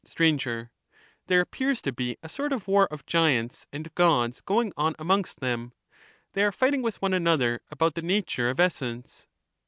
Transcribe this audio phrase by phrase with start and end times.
[0.03, 0.23] Str,
[1.27, 5.41] There appears to be a sort of war of Giants and Gods going on amongst
[5.41, 5.73] them;
[6.33, 9.27] they are fighting with one another about the nature of essence.